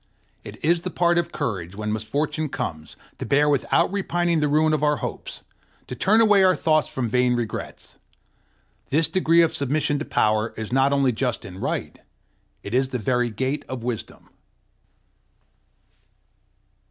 It 0.43 0.57
is 0.65 0.81
the 0.81 0.89
part 0.89 1.19
of 1.19 1.31
courage, 1.31 1.75
when 1.75 1.93
misfortune 1.93 2.49
comes, 2.49 2.97
to 3.19 3.25
bear 3.27 3.47
without 3.47 3.91
repining 3.91 4.39
the 4.39 4.47
ruin 4.47 4.73
of 4.73 4.81
our 4.81 4.95
hopes, 4.95 5.43
to 5.85 5.93
turn 5.93 6.21
away 6.21 6.43
our 6.43 6.55
thoughts 6.55 6.87
from 6.89 7.07
vain 7.07 7.35
regrets. 7.35 7.97
This 8.89 9.07
degree 9.07 9.41
of 9.43 9.53
submission 9.53 9.99
to 9.99 10.05
Power 10.05 10.55
is 10.57 10.73
not 10.73 10.91
only 10.91 11.11
just 11.11 11.45
and 11.45 11.61
right: 11.61 11.99
it 12.63 12.73
is 12.73 12.89
the 12.89 12.97
very 12.97 13.29
gate 13.29 13.63
of 13.69 13.83
wisdom. 13.83 14.29